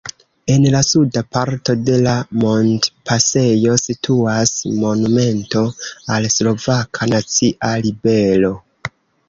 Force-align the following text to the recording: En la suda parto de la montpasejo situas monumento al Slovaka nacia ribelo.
En 0.51 0.63
la 0.75 0.79
suda 0.85 1.21
parto 1.35 1.75
de 1.89 1.97
la 2.05 2.15
montpasejo 2.45 3.77
situas 3.83 4.55
monumento 4.87 5.65
al 6.17 6.29
Slovaka 6.39 7.13
nacia 7.15 7.75
ribelo. 7.89 8.55